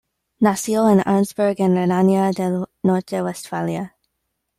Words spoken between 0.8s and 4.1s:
en Arnsberg en Renania del Norte-Westfalia.